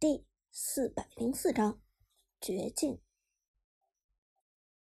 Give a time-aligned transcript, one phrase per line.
[0.00, 1.80] 第四百零四章
[2.40, 3.00] 绝境。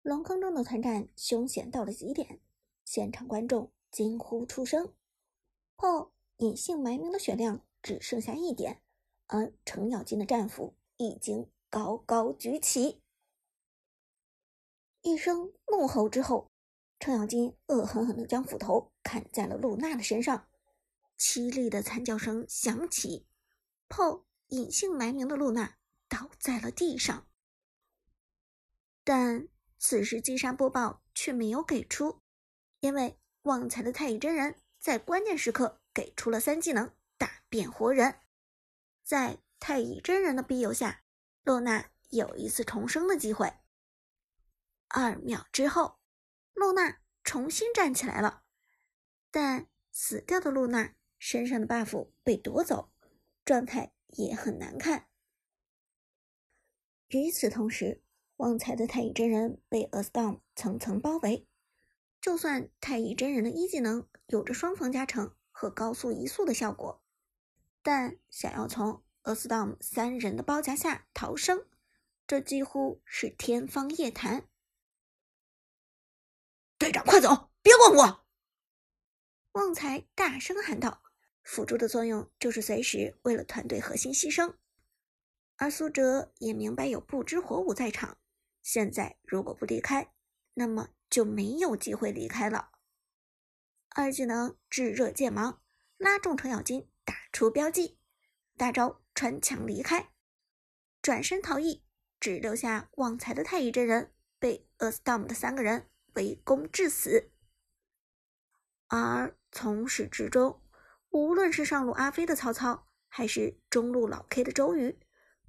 [0.03, 2.41] 龙坑中的团战凶险到了极点，
[2.85, 4.93] 现场观众惊呼出声。
[5.77, 8.83] 后隐姓埋名的血量只剩下一点，
[9.29, 13.01] 而程咬金的战斧已经高高举起。
[15.03, 16.51] 一声怒吼之后，
[16.99, 20.49] 程咬金恶狠狠地将斧头砍在了露娜的身上，
[21.17, 23.29] 凄厉的惨叫声响起。
[23.89, 25.77] 后隐姓埋名的露娜
[26.09, 27.27] 倒在了地上，
[29.03, 32.23] 但此时击杀播报却没有给出，
[32.81, 38.21] 因为旺财的太乙真人在关键时刻给出了三技能大变活人，
[39.03, 41.03] 在太乙真人的庇佑下，
[41.43, 43.53] 露娜有一次重生的机会。
[44.89, 45.99] 二秒之后，
[46.53, 48.45] 露娜重新站起来了，
[49.31, 52.93] 但死掉的露娜身上的 buff 被夺走，
[53.45, 55.09] 状态也很难看。
[57.09, 58.03] 与此同时，
[58.37, 61.47] 旺财的太乙真人被 A Storm 层层包围，
[62.21, 67.03] 就算太乙真人的一技能有着双防加成和高速移速的效果，
[67.83, 71.67] 但想要从 A Storm 三人的包夹下逃生，
[72.27, 74.49] 这几乎是天方夜谭。
[76.79, 78.27] 队长，快走，别管我！
[79.53, 81.01] 旺财大声喊道
[81.45, 84.55] ：“辅助的作用就是随时为了团队核心牺牲。”
[85.57, 88.19] 而苏哲也明白有不知火舞在场，
[88.63, 90.13] 现在如果不离开，
[90.55, 92.71] 那么就没有机会离开了。
[93.91, 95.63] 二技能炙热剑芒
[95.97, 97.97] 拉中程咬金，打出标记，
[98.57, 100.11] 大招穿墙离开，
[101.01, 101.85] 转身逃逸，
[102.19, 105.89] 只留下旺财的太乙真人被 a stom 的三个人。
[106.15, 107.33] 围攻致死，
[108.87, 110.63] 而从始至终，
[111.15, 114.99] 无论是上路阿飞的曹操，还是中路老 K 的周瑜，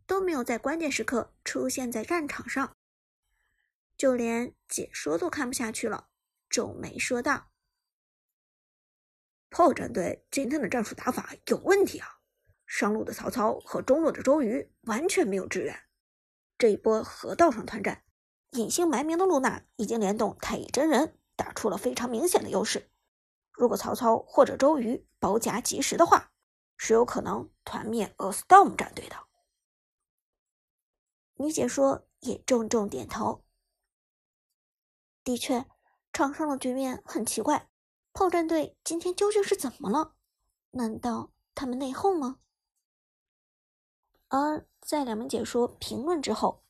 [0.06, 2.78] 都没有在关键时刻出现在战场上，
[3.98, 6.10] 就连解说都看不下去了，
[6.52, 7.48] 皱眉说道
[9.50, 12.20] ：“炮战队今天的战术打法有问题啊！
[12.68, 15.76] 上路的曹操和中路的周瑜完全没有支援，
[16.60, 18.04] 这一波河道上团战。”
[18.54, 22.92] 隐姓埋名的露娜已经联动太乙真人，打出了非常明显的优势。
[23.56, 26.32] 如果曹操或者周瑜包夹及时的话，
[26.78, 29.16] 是有可能团灭 A Storm 战队的。
[31.36, 33.44] 女解说也重重点头。
[35.24, 35.66] 的确，
[36.14, 37.70] 场上的局面很奇怪，
[38.14, 40.16] 炮战队今天究竟是怎么了？
[40.72, 42.40] 难道他们内讧吗？
[44.28, 46.64] 而在两名解说评论之后。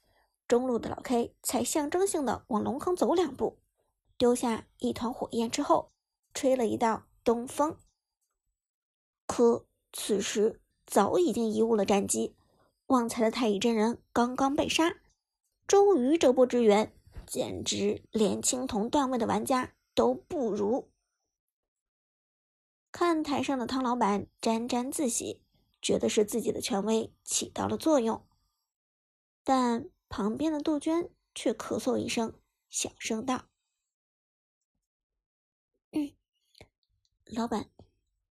[0.47, 3.57] 中路的老 K 才象征性的往龙坑走两步，
[4.15, 5.91] 丢下一团火焰之后，
[6.35, 7.79] 吹了一道东风。
[9.25, 12.35] 可此时早已经贻误了战机，
[12.85, 14.97] 旺财的太乙真人刚刚被杀，
[15.67, 16.93] 周瑜这波支援
[17.25, 20.91] 简直连青铜段位的玩家都不如。
[22.91, 25.41] 看台上的汤老板沾沾自喜，
[25.81, 28.23] 觉得是自己的权威起到了作用，
[29.43, 29.89] 但。
[30.07, 33.49] 旁边的杜鹃却咳嗽一声，小声道
[35.91, 36.13] ：“嗯，
[37.25, 37.69] 老板，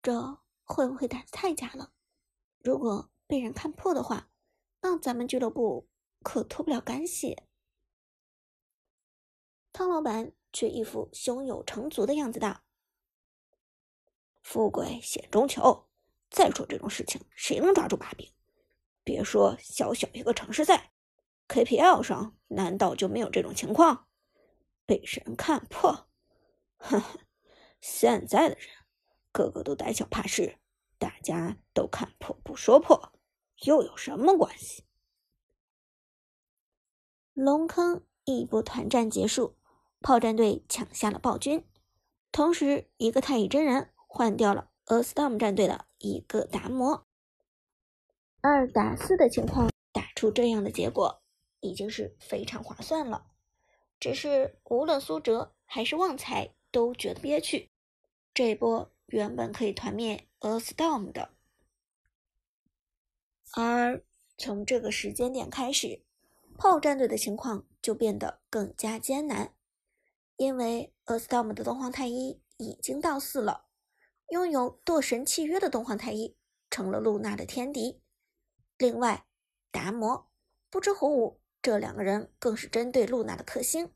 [0.02, 1.92] 这会不会打的太假了？
[2.58, 4.30] 如果被人看破的话，
[4.80, 5.88] 那咱们俱乐部
[6.22, 7.36] 可脱不了干系。”
[9.72, 12.62] 汤老板却一副胸有成竹的样子道
[14.42, 15.88] ：“富贵险中求，
[16.28, 18.32] 再说这种事情，谁能抓住把柄？
[19.04, 20.92] 别说小小一个城市赛。”
[21.46, 24.08] KPL 上难道就没有这种情况？
[24.84, 26.08] 被人看破，
[26.78, 27.20] 呵呵，
[27.80, 28.68] 现在的人
[29.32, 30.58] 个个都胆小怕事，
[30.98, 33.12] 大家都看破不说破，
[33.64, 34.84] 又有什么关系？
[37.32, 39.56] 龙坑一波团战结束，
[40.00, 41.64] 炮战队抢下了暴君，
[42.32, 47.06] 同时一个太乙真人换掉了 A Storm 战队的一个达摩，
[48.40, 51.22] 二打四的情况打出这样的结果。
[51.62, 53.26] 已经是非常划算了，
[53.98, 57.70] 只是无论苏哲还是旺财都觉得憋屈。
[58.32, 61.30] 这波原本可以团灭 A Storm 的，
[63.52, 64.04] 而
[64.38, 66.02] 从这个时间点开始，
[66.56, 69.54] 炮战队的情况就变得更加艰难，
[70.36, 73.66] 因为 A Storm 的东皇太一已经到四了，
[74.28, 76.36] 拥有堕神契约的东皇太一
[76.70, 78.00] 成了露娜的天敌。
[78.78, 79.26] 另外，
[79.70, 80.30] 达摩
[80.70, 81.40] 不知火舞。
[81.62, 83.92] 这两个人更是针对露娜的克星，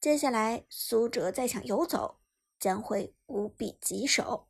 [0.00, 2.18] 接下来苏哲再想游走，
[2.58, 4.48] 将会无比棘手。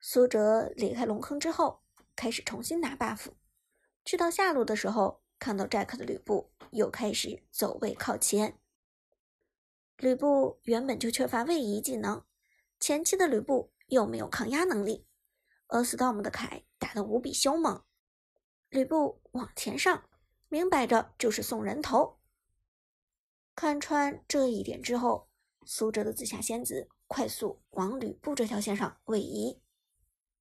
[0.00, 1.82] 苏哲离开龙坑之后，
[2.16, 3.28] 开始重新拿 buff，
[4.04, 8.58] 去到下路的时候，看到 Jack 的吕布又开始走位靠前。
[9.98, 12.24] 吕布原本就缺乏位移技能，
[12.80, 15.06] 前期的吕布又没有抗压能力，
[15.68, 17.84] 而 Storm 的凯打得无比凶猛，
[18.68, 20.08] 吕布往前上，
[20.48, 22.18] 明摆着就是送人头。
[23.54, 25.28] 看穿这一点之后，
[25.64, 29.60] 苏哲的紫霞仙子快速往吕布这条线上位移。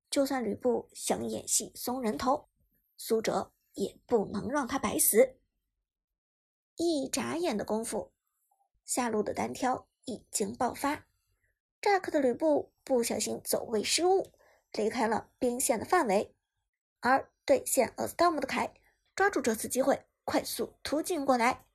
[0.10, 2.50] 就算吕布想演戏送人头，
[2.98, 5.38] 苏哲也不能让他白死。
[6.76, 8.12] 一眨眼的功夫，
[8.84, 11.06] 下路的单挑已经爆发。
[11.82, 14.34] Jack 的吕布不小心走位失误，
[14.74, 16.36] 离开了兵线的范围，
[17.00, 18.74] 而对线 A Storm 的凯
[19.16, 21.66] 抓住这次机会，快速突进过来。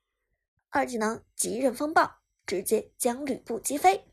[0.69, 4.07] 二技能极刃风暴直接将吕布击飞，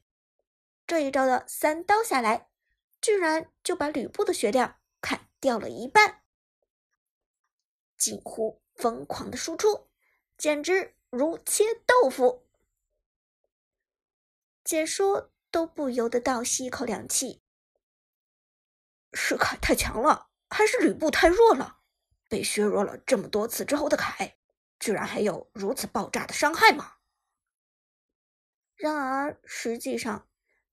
[0.87, 2.49] 这一招的三刀下来，
[2.99, 6.23] 居然就把吕布的血量砍掉了一半，
[7.97, 9.89] 近乎疯狂的输出，
[10.37, 12.47] 简直如切豆腐。
[14.63, 17.43] 解说都不由得倒吸一口凉气：
[19.13, 21.81] 是凯太强了，还是吕布太弱了？
[22.27, 24.37] 被削弱了这么多次之后的凯。
[24.79, 26.95] 居然还有如此爆炸的伤害吗？
[28.91, 30.27] 然而，实际上，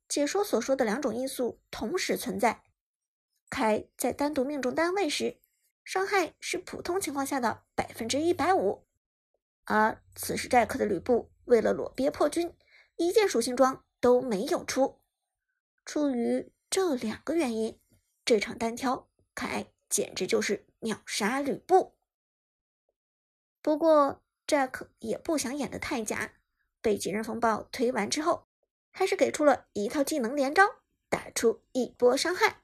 [0.09, 2.65] 解说所说的两种因素同时存在。
[3.49, 5.41] 凯在单独命中单位时，
[5.85, 8.85] 伤害是普通情况下的百分之一百五，
[9.65, 12.53] 而此时 Jack 的吕布为了裸憋破军，
[12.97, 15.01] 一件属性装都没有出。
[15.85, 17.81] 出于这两个原因，
[18.25, 21.97] 这场单挑，凯简直就是秒杀吕布。
[23.63, 26.40] 不过，Jack 也不想演得太假，
[26.83, 28.47] 被极刃风暴推完之后，
[28.91, 30.65] 还是给出了一套技能连招，
[31.09, 32.63] 打出一波伤害，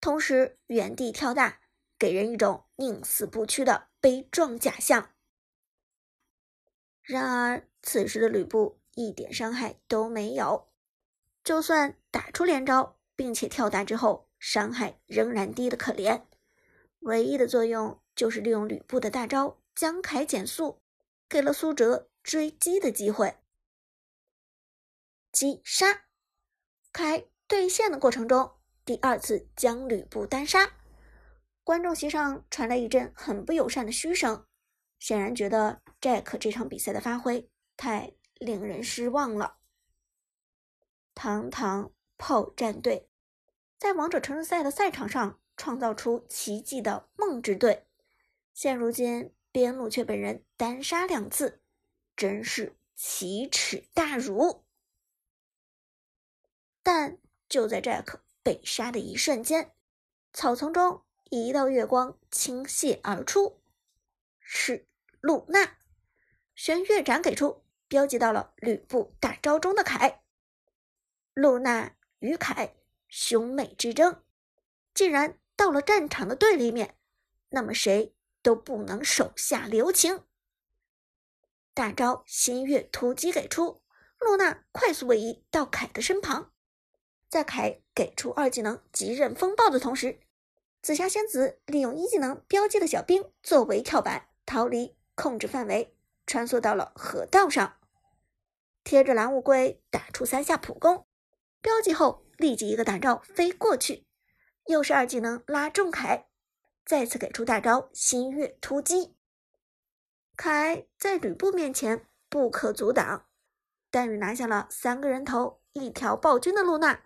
[0.00, 1.60] 同时原地跳大，
[1.98, 5.10] 给人一种宁死不屈的悲壮假象。
[7.02, 10.68] 然而，此时的吕布一点伤害都没有，
[11.44, 16.22] 就算打出连招，并且跳大之后，伤害仍然低的可怜，
[17.00, 19.58] 唯一的作用就是利用吕布的大招。
[19.76, 20.80] 将铠减速，
[21.28, 23.36] 给了苏哲追击的机会。
[25.36, 26.06] 击杀
[26.94, 28.54] 开对线的过程中，
[28.86, 30.72] 第二次将吕布单杀。
[31.62, 34.46] 观众席上传来一阵很不友善的嘘声，
[34.98, 39.58] 显然觉得 Jack 这场比赛的发挥太令人失望了。
[41.14, 43.10] 堂堂炮战队，
[43.78, 47.86] 在王者城市赛的赛场上创造出奇迹的梦之队，
[48.54, 49.34] 现如今。
[49.52, 51.62] 边路却被人单杀两次，
[52.14, 54.65] 真是奇耻大辱。
[56.98, 59.74] 但就在 Jack 被杀的一瞬间，
[60.32, 63.60] 草丛中一道月光倾泻而出，
[64.40, 64.88] 是
[65.20, 65.76] 露娜。
[66.54, 70.22] 玄月斩给出，标记到了吕布大招中的凯。
[71.34, 72.74] 露娜与凯
[73.08, 74.24] 兄妹之争，
[74.94, 76.96] 既然到了战场的对立面，
[77.50, 78.14] 那么谁？
[78.40, 80.24] 都不能手下留情。
[81.74, 83.82] 大招新月突击给出，
[84.18, 86.54] 露娜快速位移到凯的身旁，
[87.36, 90.20] 在凯给出二技能极刃风暴的同时，
[90.80, 95.94] 紫霞仙子利用一技能标记的小兵作为跳板逃离控制范围，
[96.26, 97.76] 穿梭到了河道上，
[98.84, 101.06] 贴着蓝乌龟打出三下普攻，
[101.60, 104.06] 标记后立即一个大招飞过去，
[104.64, 106.28] 又是二技能拉中凯。
[106.86, 109.14] 再次给出大招新月突击，
[110.38, 113.26] 凯在吕布面前不可阻挡，
[113.90, 117.02] 但与拿下了三个人头一条暴君的露娜，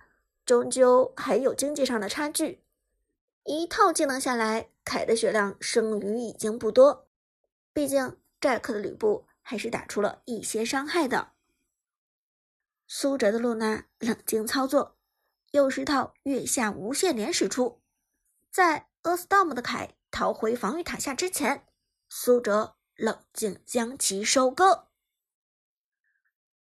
[0.51, 2.65] 终究还有经济上的差距。
[3.45, 7.09] 一套技能下来，凯的血量剩余已经不多，
[7.73, 11.35] 毕竟 Jack 的吕布还是打出了一些伤害的。
[12.89, 14.97] 苏哲的露娜冷静操作，
[15.53, 17.81] 又是套月下无限连使出，
[18.51, 18.89] 在。
[19.03, 21.67] A Storm 的凯逃回防御塔下之前，
[22.11, 24.89] 苏哲冷静将其收割。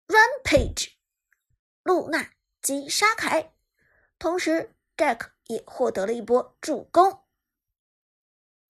[0.08, 0.94] Rampage，
[1.84, 3.53] 露娜击杀凯，
[4.24, 7.24] 同时 Jack 也获得了一波助攻。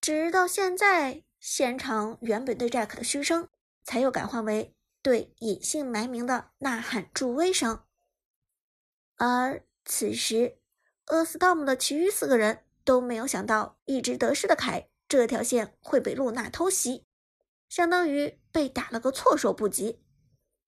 [0.01, 3.47] 直到现在，现场原本对 Jack 的嘘声，
[3.81, 7.85] 才又改换为对隐姓埋名的呐喊助威声。
[9.15, 10.57] 而此时
[11.05, 12.65] ，A Storm 的其余四个人。
[12.83, 17.07] 都没有想到，一直得势的凯这条线会被露娜偷袭，
[17.67, 20.03] 相当于被打了个措手不及。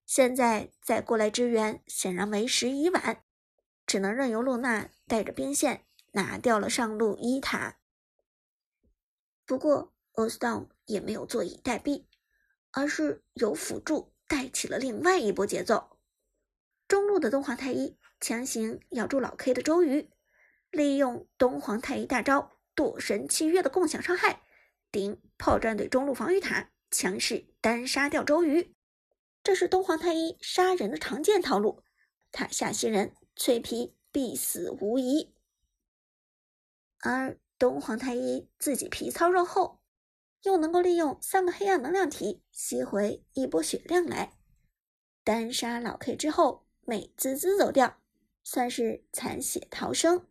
[0.06, 3.24] 现在再过来支援，显然为时已晚，
[3.88, 7.80] 只能任由露娜带着兵线拿掉了上路一塔。
[9.46, 12.06] 不过欧斯道也没有坐以待毙，
[12.72, 15.98] 而是由辅助带起了另外一波节奏。
[16.88, 20.10] 中路的东皇太一强行咬住老 K 的周瑜，
[20.70, 24.42] 利用东皇太一大招堕神契约的共享伤害，
[24.92, 28.76] 顶炮战队中路防御塔，强势单杀掉周瑜。
[29.44, 31.84] 这是东皇太一杀人的常见套路，
[32.32, 35.34] 塔下新人脆皮必死无疑。
[37.00, 39.80] 而东皇太一自己皮糙肉厚，
[40.42, 44.34] 又能够利用三个黑暗能量体吸回一波血量来，
[45.24, 48.02] 单杀老 K 之后美滋滋走掉，
[48.44, 50.28] 算是残血逃生。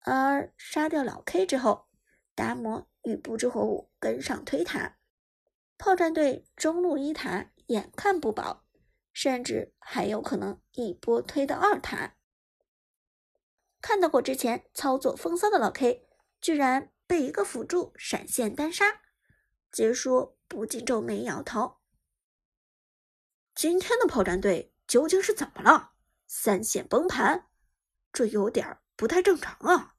[0.00, 1.86] 而杀掉老 K 之后，
[2.34, 4.98] 达摩与不知火舞跟上推塔，
[5.78, 8.63] 炮战队中路一塔眼看不保，
[9.14, 12.16] 甚至还有可能一波推到二塔。
[13.80, 16.06] 看到过之前操作风骚的老 K，
[16.40, 19.00] 居然被一个辅助闪现单杀，
[19.70, 21.76] 解说不禁皱眉摇头。
[23.54, 25.92] 今天的炮战队究竟是怎么了？
[26.26, 27.46] 三线崩盘，
[28.12, 29.94] 这有点不太正常啊！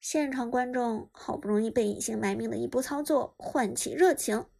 [0.00, 4.50] 现场观众好不容易被隐姓埋名的一波操作唤起热情，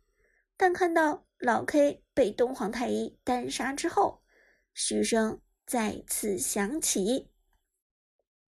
[0.57, 4.23] 但看到老 K 被东皇太一单杀之后，
[4.73, 5.41] 嘘声。
[5.67, 7.32] 再次响起。